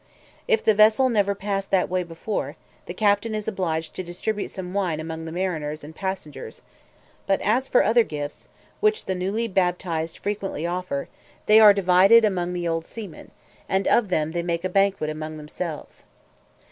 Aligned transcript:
If 0.47 0.63
the 0.63 0.73
vessel 0.73 1.09
never 1.09 1.35
passed 1.35 1.69
that 1.69 1.87
way 1.87 2.01
before, 2.01 2.55
the 2.87 2.93
captain 2.95 3.35
is 3.35 3.47
obliged 3.47 3.93
to 3.93 4.01
distribute 4.03 4.47
some 4.47 4.73
wine 4.73 4.99
among 4.99 5.25
the 5.25 5.31
mariners 5.31 5.83
and 5.83 5.93
passengers; 5.95 6.63
but 7.27 7.39
as 7.41 7.67
for 7.67 7.83
other 7.83 8.01
gifts, 8.03 8.49
which 8.79 9.05
the 9.05 9.13
newly 9.13 9.47
baptized 9.47 10.17
frequently 10.17 10.65
offer, 10.65 11.07
they 11.45 11.59
are 11.59 11.71
divided 11.71 12.25
among 12.25 12.53
the 12.53 12.67
old 12.67 12.87
seamen, 12.87 13.29
and 13.69 13.87
of 13.87 14.07
them 14.09 14.31
they 14.31 14.41
make 14.41 14.63
a 14.63 14.69
banquet 14.69 15.11
among 15.11 15.37
themselves. 15.37 16.03